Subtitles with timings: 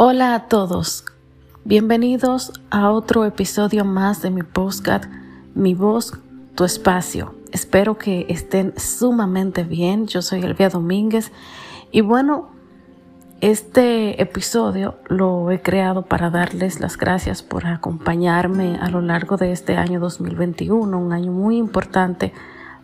[0.00, 1.04] Hola a todos,
[1.64, 5.06] bienvenidos a otro episodio más de mi podcast
[5.56, 6.12] Mi voz,
[6.54, 7.34] tu espacio.
[7.50, 10.06] Espero que estén sumamente bien.
[10.06, 11.32] Yo soy Elvia Domínguez
[11.90, 12.50] y bueno,
[13.40, 19.50] este episodio lo he creado para darles las gracias por acompañarme a lo largo de
[19.50, 22.32] este año 2021, un año muy importante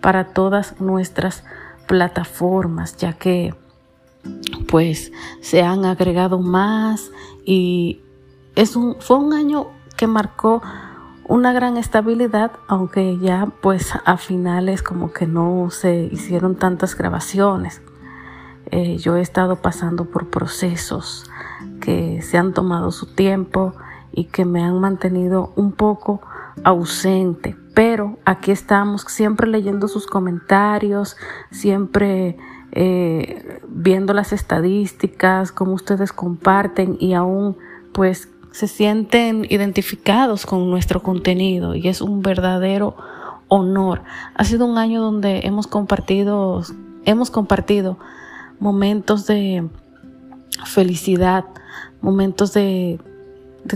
[0.00, 1.42] para todas nuestras
[1.88, 3.52] plataformas, ya que
[4.68, 7.10] pues se han agregado más
[7.44, 8.00] y
[8.54, 10.62] es un, fue un año que marcó
[11.24, 17.82] una gran estabilidad, aunque ya pues a finales como que no se hicieron tantas grabaciones.
[18.72, 21.30] Eh, yo he estado pasando por procesos
[21.80, 23.74] que se han tomado su tiempo
[24.12, 26.20] y que me han mantenido un poco
[26.64, 31.16] ausente, pero aquí estamos siempre leyendo sus comentarios,
[31.50, 32.36] siempre
[32.72, 37.56] eh, viendo las estadísticas, cómo ustedes comparten y aún
[37.92, 42.96] pues se sienten identificados con nuestro contenido y es un verdadero
[43.48, 44.02] honor.
[44.34, 46.62] Ha sido un año donde hemos compartido,
[47.04, 47.98] hemos compartido
[48.58, 49.68] momentos de
[50.64, 51.44] felicidad,
[52.00, 52.98] momentos de,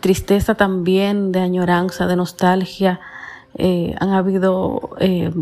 [0.00, 3.00] tristeza también, de añoranza, de nostalgia.
[3.54, 5.32] Eh, han habido eh,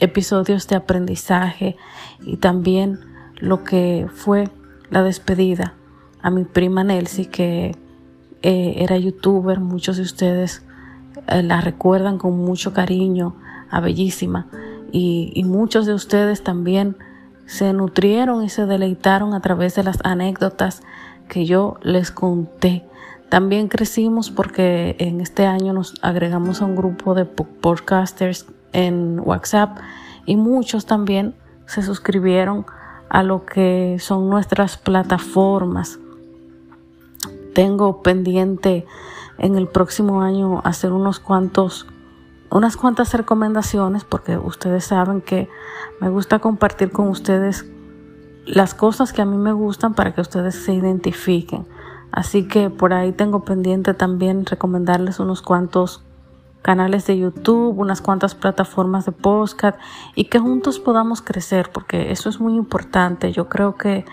[0.00, 1.76] episodios de aprendizaje
[2.20, 3.00] y también
[3.36, 4.48] lo que fue
[4.90, 5.74] la despedida
[6.22, 7.76] a mi prima Nelsie, que
[8.42, 10.62] eh, era youtuber, muchos de ustedes
[11.28, 13.36] eh, la recuerdan con mucho cariño,
[13.70, 14.46] a Bellísima,
[14.92, 16.96] y, y muchos de ustedes también
[17.46, 20.82] se nutrieron y se deleitaron a través de las anécdotas
[21.28, 22.84] que yo les conté.
[23.28, 29.78] También crecimos porque en este año nos agregamos a un grupo de podcasters en WhatsApp
[30.24, 31.34] y muchos también
[31.66, 32.66] se suscribieron
[33.08, 35.98] a lo que son nuestras plataformas.
[37.54, 38.86] Tengo pendiente
[39.38, 41.86] en el próximo año hacer unos cuantos
[42.50, 45.48] unas cuantas recomendaciones porque ustedes saben que
[46.00, 47.66] me gusta compartir con ustedes
[48.46, 51.66] las cosas que a mí me gustan para que ustedes se identifiquen.
[52.12, 56.05] Así que por ahí tengo pendiente también recomendarles unos cuantos
[56.66, 59.78] canales de YouTube, unas cuantas plataformas de podcast
[60.16, 63.30] y que juntos podamos crecer, porque eso es muy importante.
[63.30, 64.04] Yo creo que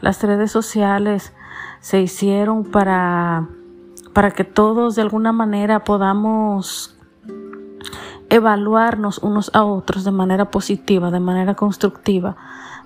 [0.00, 1.32] las redes sociales
[1.78, 3.46] se hicieron para,
[4.12, 6.98] para que todos de alguna manera podamos
[8.28, 12.34] evaluarnos unos a otros de manera positiva, de manera constructiva,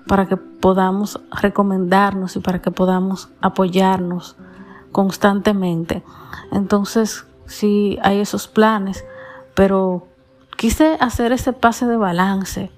[0.05, 4.37] para que podamos recomendarnos y para que podamos apoyarnos
[4.91, 6.03] constantemente.
[6.51, 9.03] Entonces, sí hay esos planes,
[9.55, 10.07] pero
[10.57, 12.71] quise hacer ese pase de balance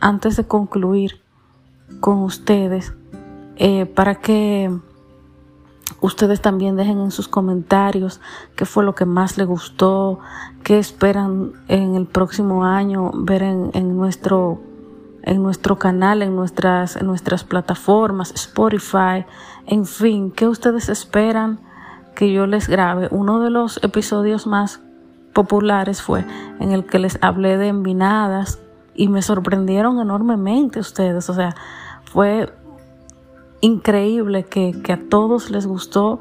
[0.00, 1.20] antes de concluir
[2.00, 2.94] con ustedes
[3.56, 4.70] eh, para que
[6.00, 8.20] ustedes también dejen en sus comentarios
[8.56, 10.18] qué fue lo que más les gustó,
[10.64, 14.60] qué esperan en el próximo año ver en, nuestro
[15.22, 19.24] en nuestro canal, en nuestras, en nuestras plataformas, Spotify,
[19.66, 21.60] en fin, qué ustedes esperan
[22.16, 23.06] que yo les grabe.
[23.12, 24.80] Uno de los episodios más
[25.32, 26.24] populares fue
[26.60, 28.60] en el que les hablé de envinadas
[28.94, 31.28] y me sorprendieron enormemente ustedes.
[31.30, 31.54] O sea,
[32.04, 32.52] fue
[33.60, 36.20] increíble que, a todos les gustó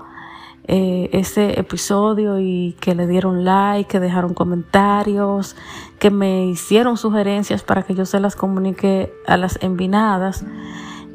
[0.66, 5.56] eh, ese episodio y que le dieron like, que dejaron comentarios,
[6.00, 10.46] que me hicieron sugerencias para que yo se las comunique a las envinadas.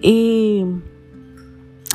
[0.02, 0.66] Y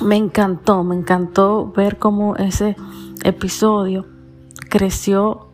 [0.03, 2.75] me encantó, me encantó ver cómo ese
[3.23, 4.07] episodio
[4.69, 5.50] creció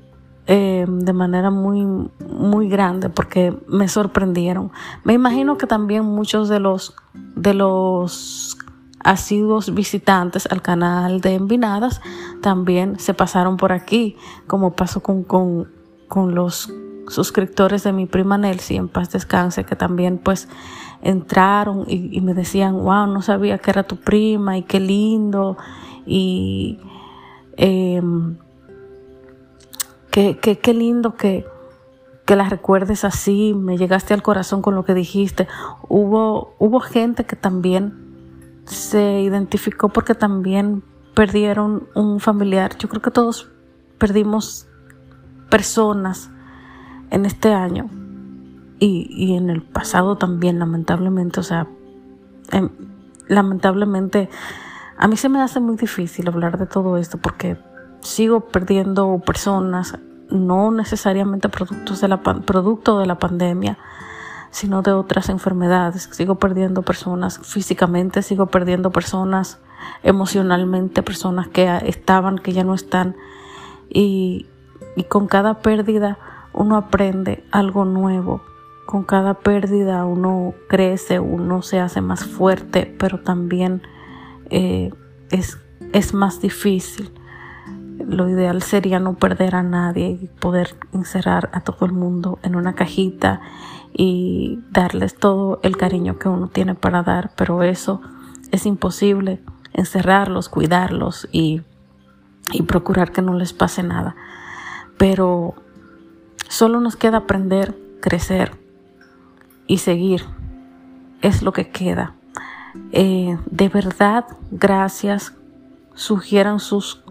[0.47, 4.71] eh, de manera muy, muy grande porque me sorprendieron.
[5.03, 6.95] Me imagino que también muchos de los,
[7.35, 8.57] de los
[9.03, 12.01] asiduos visitantes al canal de Envinadas
[12.41, 14.15] también se pasaron por aquí,
[14.47, 15.67] como pasó con, con,
[16.07, 16.73] con los
[17.09, 20.47] suscriptores de mi prima Nelsie en paz descanse, que también pues
[21.01, 25.57] entraron y, me decían, wow, no sabía que era tu prima y qué lindo.
[26.05, 26.79] Y
[27.57, 28.01] eh,
[30.17, 31.45] Qué, qué, lindo que,
[32.25, 35.47] que la recuerdes así, me llegaste al corazón con lo que dijiste.
[35.89, 40.83] Hubo, hubo gente que también se identificó porque también
[41.13, 42.75] perdieron un familiar.
[42.79, 43.51] Yo creo que todos
[43.99, 44.67] perdimos
[45.51, 46.31] personas
[47.11, 47.87] en este año
[48.79, 51.41] y, y en el pasado también, lamentablemente.
[51.41, 51.67] O sea,
[52.51, 52.69] em,
[53.27, 54.29] lamentablemente
[54.97, 57.55] a mí se me hace muy difícil hablar de todo esto porque
[58.01, 59.97] sigo perdiendo personas
[60.29, 63.77] no necesariamente productos de la, producto de la pandemia,
[64.51, 66.09] sino de otras enfermedades.
[66.11, 69.59] Sigo perdiendo personas físicamente, sigo perdiendo personas
[70.03, 73.15] emocionalmente, personas que estaban, que ya no están.
[73.89, 74.47] Y,
[74.95, 76.17] y con cada pérdida
[76.53, 78.41] uno aprende algo nuevo.
[78.85, 83.81] Con cada pérdida uno crece, uno se hace más fuerte, pero también
[84.49, 84.93] eh,
[85.29, 85.59] es,
[85.93, 87.11] es más difícil.
[87.97, 92.55] Lo ideal sería no perder a nadie y poder encerrar a todo el mundo en
[92.55, 93.41] una cajita
[93.93, 98.01] y darles todo el cariño que uno tiene para dar, pero eso
[98.51, 99.41] es imposible,
[99.73, 101.61] encerrarlos, cuidarlos y,
[102.51, 104.15] y procurar que no les pase nada.
[104.97, 105.55] Pero
[106.47, 108.51] solo nos queda aprender, crecer
[109.65, 110.23] y seguir.
[111.21, 112.13] Es lo que queda.
[112.91, 115.33] Eh, de verdad, gracias.
[115.93, 117.03] Sugieran sus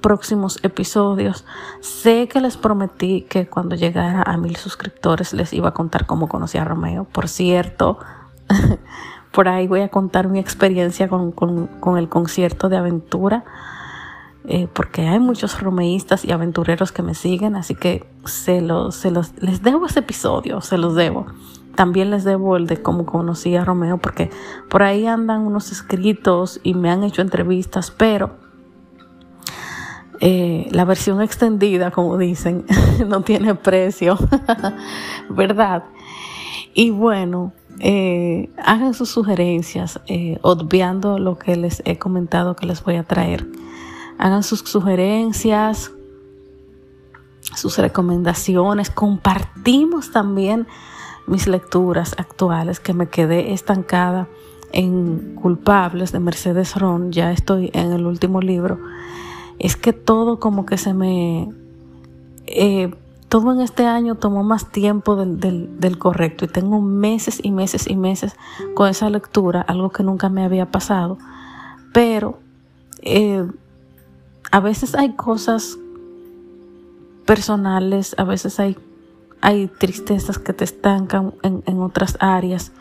[0.00, 1.44] próximos episodios.
[1.80, 6.28] Sé que les prometí que cuando llegara a mil suscriptores les iba a contar cómo
[6.28, 7.04] conocí a Romeo.
[7.04, 7.98] Por cierto,
[9.32, 13.44] por ahí voy a contar mi experiencia con, el concierto de aventura.
[14.46, 19.10] Eh, porque hay muchos romeístas y aventureros que me siguen, así que se los, se
[19.10, 21.26] los, les debo ese episodio, se los debo.
[21.74, 24.30] También les debo el de cómo conocí a Romeo, porque
[24.70, 28.49] por ahí andan unos escritos y me han hecho entrevistas, pero
[30.20, 32.66] eh, la versión extendida, como dicen,
[33.08, 34.18] no tiene precio,
[35.30, 35.84] ¿verdad?
[36.74, 42.84] Y bueno, eh, hagan sus sugerencias, eh, obviando lo que les he comentado que les
[42.84, 43.46] voy a traer.
[44.18, 45.90] Hagan sus sugerencias,
[47.56, 48.90] sus recomendaciones.
[48.90, 50.66] Compartimos también
[51.26, 54.28] mis lecturas actuales que me quedé estancada
[54.72, 57.10] en Culpables de Mercedes Ron.
[57.10, 58.78] Ya estoy en el último libro
[59.60, 61.52] es que todo como que se me...
[62.46, 62.92] Eh,
[63.28, 67.94] todo en este año tomó más tiempo del, correcto y tengo meses y meses y
[67.94, 68.34] meses
[68.74, 71.16] con esa lectura, algo que nunca me había pasado.
[71.92, 72.40] Pero
[73.02, 73.46] eh,
[74.50, 75.78] a veces hay cosas
[77.24, 78.76] personales, a veces hay,
[79.42, 82.72] hay tristezas que te estancan en, en otras áreas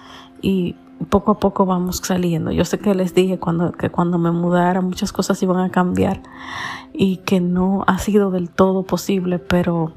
[0.42, 0.76] y
[1.07, 2.51] poco a poco vamos saliendo.
[2.51, 6.22] Yo sé que les dije cuando, que cuando me mudara muchas cosas iban a cambiar
[6.94, 9.94] y que no ha sido del todo posible, pero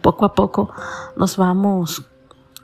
[0.00, 0.70] poco a poco
[1.16, 2.06] nos vamos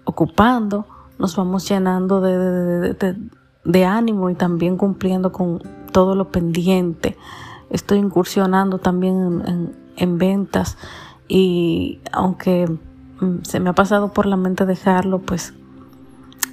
[0.04, 0.86] ocupando,
[1.18, 3.16] nos vamos llenando de,
[3.64, 5.60] de, ánimo y también cumpliendo con
[5.92, 7.16] todo lo pendiente.
[7.70, 10.76] Estoy incursionando también en, en ventas
[11.28, 12.68] y aunque
[13.20, 15.54] mm, se me ha pasado por la mente dejarlo, pues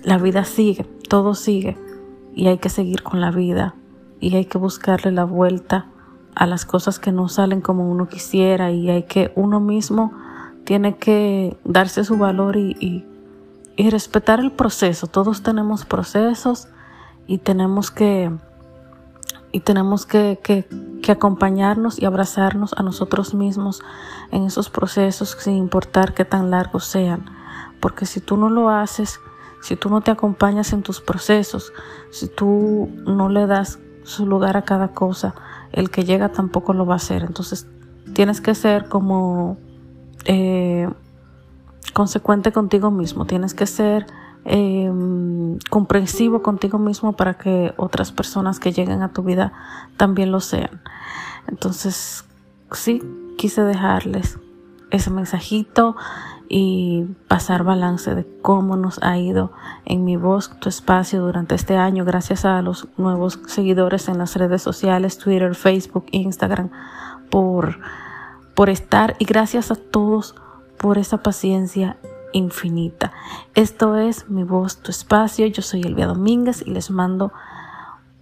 [0.03, 1.77] la vida sigue, todo sigue
[2.33, 3.75] y hay que seguir con la vida
[4.19, 5.87] y hay que buscarle la vuelta
[6.35, 10.13] a las cosas que no salen como uno quisiera y hay que uno mismo
[10.63, 13.05] tiene que darse su valor y,
[13.77, 15.07] y, respetar el proceso.
[15.07, 16.67] Todos tenemos procesos
[17.25, 18.31] y tenemos que
[19.51, 23.81] y tenemos que, que, acompañarnos y abrazarnos a nosotros mismos
[24.31, 27.25] en esos procesos sin importar qué tan largos sean.
[27.81, 29.19] Porque si tú no lo haces,
[29.61, 31.71] si tú no te acompañas en tus procesos,
[32.09, 35.35] si tú no le das su lugar a cada cosa,
[35.71, 37.23] el que llega tampoco lo va a hacer.
[37.23, 37.67] Entonces
[38.13, 39.57] tienes que ser como
[40.25, 40.89] eh,
[41.93, 44.07] consecuente contigo mismo, tienes que ser
[44.45, 49.53] em, comprensivo contigo mismo para que otras personas que lleguen a tu vida
[49.97, 50.81] también lo sean.
[51.47, 52.25] Entonces,
[52.71, 53.01] sí,
[53.37, 54.39] quise dejarles
[54.89, 55.95] ese mensajito
[56.53, 59.53] y pasar balance de cómo nos ha ido
[59.85, 64.35] en mi voz, tu espacio durante este año, gracias a los nuevos seguidores en las
[64.35, 66.69] redes sociales, Twitter, Facebook, Instagram,
[67.29, 67.79] por,
[68.53, 70.35] por estar y gracias a todos
[70.77, 71.95] por esa paciencia
[72.33, 73.13] infinita.
[73.55, 75.47] Esto es mi voz, tu espacio.
[75.47, 77.31] Yo soy Elvia Domínguez y les mando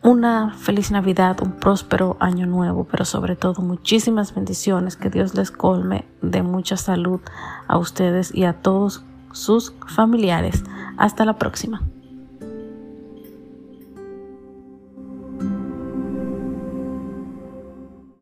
[0.01, 5.51] una feliz Navidad, un próspero año nuevo, pero sobre todo muchísimas bendiciones, que Dios les
[5.51, 7.19] colme de mucha salud
[7.67, 10.63] a ustedes y a todos sus familiares.
[10.97, 11.81] Hasta la próxima.